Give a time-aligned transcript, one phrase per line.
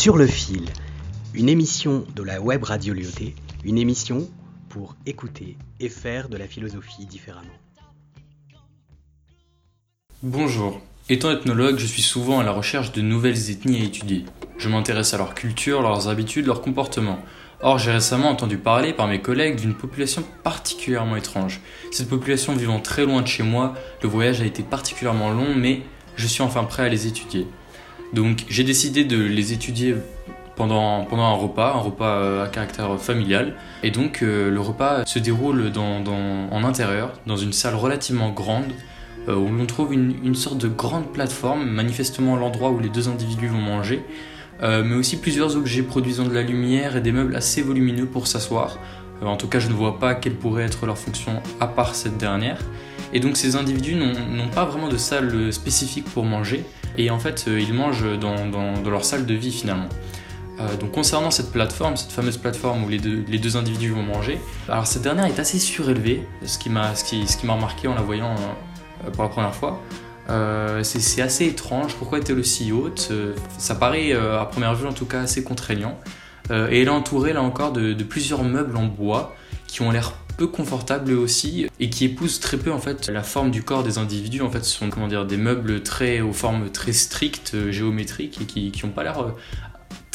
[0.00, 0.64] Sur le fil,
[1.34, 3.34] une émission de la web radio Lyoté,
[3.66, 4.26] une émission
[4.70, 7.52] pour écouter et faire de la philosophie différemment.
[10.22, 10.80] Bonjour.
[11.10, 14.24] Étant ethnologue, je suis souvent à la recherche de nouvelles ethnies à étudier.
[14.56, 17.18] Je m'intéresse à leur culture, leurs habitudes, leurs comportements.
[17.60, 21.60] Or, j'ai récemment entendu parler par mes collègues d'une population particulièrement étrange.
[21.92, 25.82] Cette population vivant très loin de chez moi, le voyage a été particulièrement long, mais
[26.16, 27.46] je suis enfin prêt à les étudier.
[28.12, 29.94] Donc, j'ai décidé de les étudier
[30.60, 33.54] pendant, un repas, un repas euh, à caractère familial.
[33.82, 38.72] Et donc, euh, le repas se déroule en intérieur, dans une salle relativement grande,
[39.28, 43.08] euh, où l'on trouve une, une, sorte de grande plateforme, manifestement l'endroit où les deux
[43.08, 44.04] individus vont manger,
[44.62, 48.76] mais aussi plusieurs objets produisant de la lumière et des meubles assez volumineux pour s'asseoir.
[49.22, 52.18] En tout cas, je ne vois pas quelle pourrait être leur fonction à part cette
[52.18, 52.58] dernière.
[53.12, 56.64] Et donc ces individus n'ont pas vraiment de salle spécifique pour manger,
[56.96, 59.88] et en fait, ils mangent dans, leur salle de vie finalement.
[60.78, 65.02] donc concernant cette plateforme, cette fameuse plateforme où les deux, individus vont manger, alors cette
[65.02, 68.34] dernière est assez surélevée, ce qui m'a ce qui, ce qui remarqué en la voyant
[69.06, 69.80] euh, pour la première fois.
[70.28, 71.96] Euh, c'est assez étrange.
[71.96, 73.08] Pourquoi est-elle aussi haute?
[73.10, 75.98] Euh, Ça paraît, à première vue en tout cas, assez contraignant.
[76.50, 79.34] et elle est entourée là encore de, plusieurs meubles en bois
[79.66, 83.50] qui ont l'air peu confortables aussi et qui épousent très peu en fait la forme
[83.50, 84.40] du corps des individus.
[84.40, 88.46] En fait, ce sont comment dire des meubles très aux formes très strictes, géométriques et
[88.46, 89.34] qui n'ont pas l'air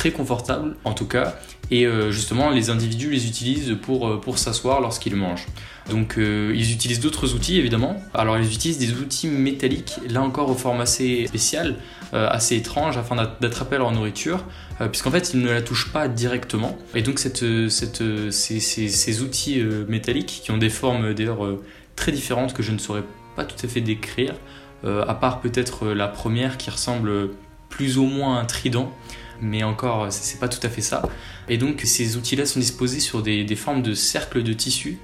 [0.00, 1.34] très confortables en tout cas.
[1.70, 5.46] Et justement, les individus les utilisent pour, pour s'asseoir lorsqu'ils mangent.
[5.90, 8.00] Donc euh, ils utilisent d'autres outils évidemment.
[8.14, 11.76] Alors ils utilisent des outils métalliques, là encore au forme assez spécial,
[12.14, 14.44] euh, assez étrange, afin d'attraper leur nourriture,
[14.80, 16.78] euh, puisqu'en fait ils ne la touchent pas directement.
[16.94, 21.58] Et donc cette, cette, ces, ces, outils métalliques, qui ont des formes d'ailleurs
[21.96, 23.04] très différentes que je ne saurais
[23.36, 24.34] pas tout à fait décrire,
[24.84, 27.30] à part peut-être la première qui ressemble
[27.68, 28.92] plus ou moins à un trident,
[29.40, 31.02] mais encore c'est pas tout à fait ça.
[31.48, 34.98] Et donc ces outils-là sont disposés sur des, formes de cercles de tissu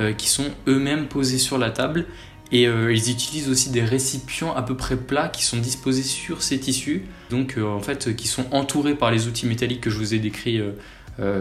[0.00, 2.06] euh, qui sont eux-mêmes posés sur la table
[2.52, 6.42] et euh, ils utilisent aussi des récipients à peu près plats qui sont disposés sur
[6.42, 9.98] ces tissus, donc euh, en fait qui sont entourés par les outils métalliques que je
[9.98, 10.60] vous ai décrits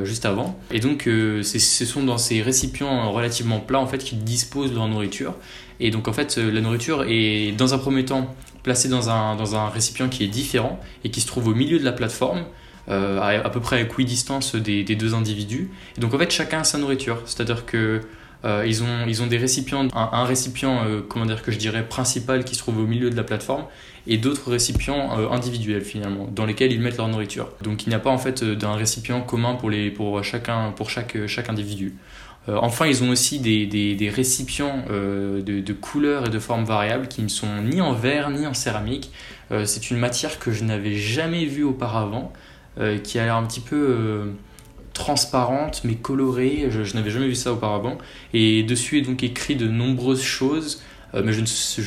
[0.03, 0.59] juste avant.
[0.69, 4.87] Et donc ce sont dans ces récipients relativement plats en fait qu'ils disposent de leur
[4.87, 5.35] nourriture.
[5.83, 8.33] Et donc en fait la nourriture est dans un premier temps
[8.63, 11.77] placée dans un, dans un récipient qui est différent et qui se trouve au milieu
[11.77, 12.45] de la plateforme.
[12.87, 15.71] à, à peu près à équidistance des, des deux individus.
[15.97, 18.01] Et donc en fait chacun a sa nourriture, c'est-à-dire que
[18.45, 21.87] euh, ils, ont, ils ont des récipients, un, récipient, euh, comment dire, que je dirais
[21.87, 23.65] principal qui se trouve au milieu de la plateforme
[24.05, 27.49] et d'autres récipients euh, individuels finalement, dans lesquels ils mettent leur nourriture.
[27.61, 30.89] Donc il n'y a pas en fait d'un récipient commun pour, les, pour, chacun, pour
[30.89, 31.95] chaque, chaque individu.
[32.47, 37.29] Enfin, ils ont aussi des, récipients de, de, couleurs et de formes variables qui ne
[37.29, 39.11] sont ni en verre ni en céramique.
[39.65, 42.33] c'est une matière que je n'avais jamais vue auparavant,
[43.03, 44.33] qui a l'air un petit peu
[44.93, 47.97] transparente mais colorée, je, n'avais jamais vu ça auparavant.
[48.33, 50.81] Et dessus est donc écrit de nombreuses choses,
[51.13, 51.45] euh, mais je ne,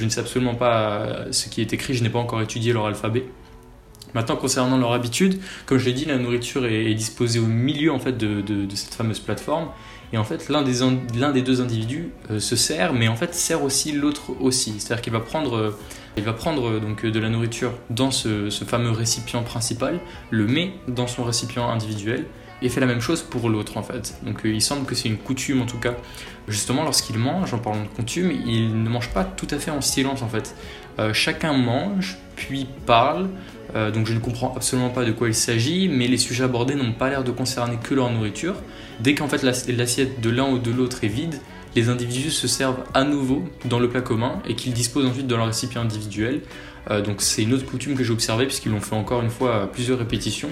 [0.09, 3.25] sais absolument pas ce qui est écrit, je n'ai pas encore étudié leur alphabet.
[4.17, 7.99] Maintenant, concernant leur habitude, comme je l'ai dit, la nourriture est, disposée au milieu en
[7.99, 9.69] fait de, cette fameuse plateforme.
[10.15, 10.81] Et en fait, l'un des,
[11.35, 14.77] des deux individus euh, se sert, mais en fait sert aussi l'autre aussi.
[14.79, 15.77] C'est-à-dire qu'il va prendre,
[16.17, 20.01] il va prendre donc de la nourriture dans ce, ce fameux récipient principal,
[20.31, 22.25] le met dans son récipient individuel,
[22.63, 24.15] et fait la même chose pour l'autre en fait.
[24.23, 25.95] Donc euh, il semble que c'est une coutume en tout cas.
[26.49, 29.81] Justement lorsqu'il mange, en parlant de coutume, il ne mange pas tout à fait en
[29.81, 30.55] silence en fait.
[30.99, 33.29] Euh, chacun mange, puis parle,
[33.75, 36.75] euh, donc je ne comprends absolument pas de quoi il s'agit, mais les sujets abordés
[36.75, 38.55] n'ont pas l'air de concerner que leur nourriture.
[39.01, 41.41] Dès qu'en fait l'assiette de l'un ou de l'autre est vide,
[41.77, 45.35] les individus se servent à nouveau dans le plat commun et qu'ils disposent ensuite de
[45.37, 46.41] leur récipient individuel.
[47.05, 49.67] donc c'est une autre coutume que j'ai observée puisqu'ils l'ont fait encore une fois à
[49.67, 50.51] plusieurs répétitions.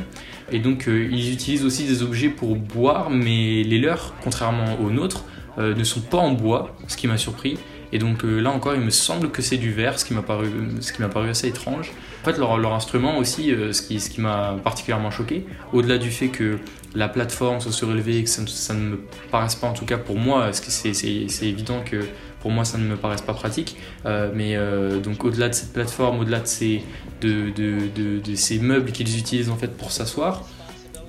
[0.53, 4.91] Et donc euh, ils utilisent aussi des objets pour boire, mais les leurs, contrairement aux
[4.91, 5.25] nôtres,
[5.59, 7.59] euh, ne sont pas en bois, ce qui m'a surpris.
[7.95, 10.21] Et donc euh, là encore, il me semble que c'est du verre, ce qui m'a
[10.21, 10.51] paru,
[10.81, 11.93] ce qui m'a paru assez étrange.
[12.21, 16.29] En fait, leur, instrument aussi, ce qui, ce qui m'a particulièrement choqué, au-delà du fait
[16.29, 16.59] que
[16.95, 19.01] la plateforme soit surélevée et que ça, ne me
[19.31, 22.01] paraisse pas, en tout cas pour moi, parce que c'est évident que
[22.41, 23.77] pour moi ça ne me paraisse pas pratique.
[24.07, 26.83] Euh, mais euh, donc au-delà de cette plateforme, au-delà de ces,
[27.21, 30.47] de, de, de, ces meubles qu'ils utilisent en fait pour s'asseoir,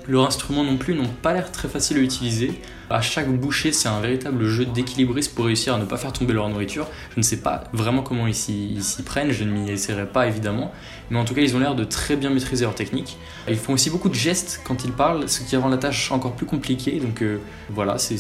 [0.08, 2.62] leurs instruments non plus n'ont pas l'air très faciles à utiliser.
[2.90, 6.34] À chaque bouchée, c'est un véritable jeu d'équilibriste pour réussir à ne pas faire tomber
[6.34, 6.88] leur nourriture.
[7.14, 10.72] Je ne sais pas vraiment comment ils s'y prennent, je ne m'y essaierai pas évidemment,
[11.10, 13.18] mais en tout cas, ils ont l'air de très bien maîtriser leur technique.
[13.48, 16.34] Ils font aussi beaucoup de gestes quand ils parlent, ce qui rend la tâche encore
[16.34, 17.00] plus compliquée.
[17.00, 18.18] Donc euh, voilà, c'est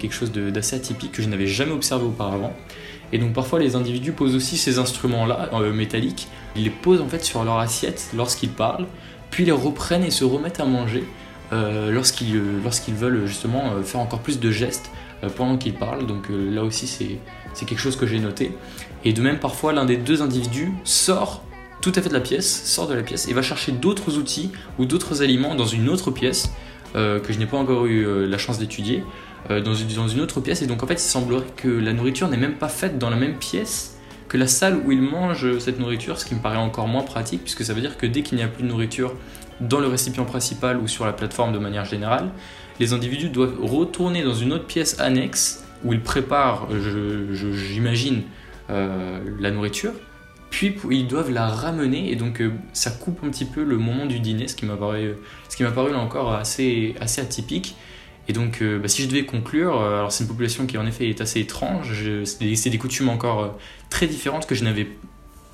[0.00, 2.54] quelque chose d'assez atypique que je n'avais jamais observé auparavant.
[3.12, 7.08] Et donc parfois les individus posent aussi ces instruments-là, euh, métalliques, ils les posent en
[7.08, 8.86] fait sur leur assiette lorsqu'ils parlent,
[9.34, 11.04] puis ils reprennent et se remettent à manger
[11.52, 14.90] lorsqu'ils lorsqu'ils veulent justement faire encore plus de gestes
[15.36, 16.04] pendant qu'ils parlent.
[16.04, 18.50] Donc là aussi, c'est quelque chose que j'ai noté.
[19.04, 21.44] Et de même, parfois, l'un des deux individus sort
[21.80, 24.50] tout à fait de la pièce, sort de la pièce et va chercher d'autres outils
[24.80, 26.50] ou d'autres aliments dans une autre pièce
[26.94, 29.04] que je n'ai pas encore eu la chance d'étudier.
[29.50, 30.62] Euh, dans, une, autre pièce.
[30.62, 33.16] Et donc en fait, il semblerait que la nourriture n'est même pas faite dans la
[33.16, 33.93] même pièce
[34.28, 37.42] que la salle où il mange cette nourriture, ce qui me paraît encore moins pratique,
[37.42, 39.14] puisque ça veut dire que dès qu'il n'y a plus de nourriture
[39.60, 42.30] dans le récipient principal ou sur la plateforme de manière générale,
[42.80, 48.22] les individus doivent retourner dans une autre pièce annexe où ils préparent, j'imagine,
[48.70, 49.92] euh, la nourriture,
[50.50, 54.06] puis ils doivent la ramener et donc euh, ça coupe un petit peu le moment
[54.06, 55.14] du dîner, ce qui m'a paru,
[55.94, 57.76] encore assez atypique.
[58.28, 60.86] Et donc, euh, bah, si je devais conclure, euh, alors c'est une population qui en
[60.86, 61.92] effet est assez étrange,
[62.24, 63.48] c'est des, coutumes encore euh,
[63.90, 64.88] très différentes que je n'avais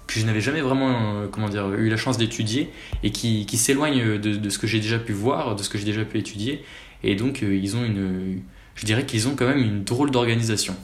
[0.06, 2.68] que je n'avais jamais vraiment comment dire, eu la chance d'étudier
[3.04, 5.78] et qui, qui s'éloignent de, de, ce que j'ai déjà pu voir, de ce que
[5.78, 6.64] j'ai déjà pu étudier.
[7.04, 8.40] Et donc, ils ont une,
[8.74, 10.74] je dirais qu'ils ont quand même une drôle d'organisation.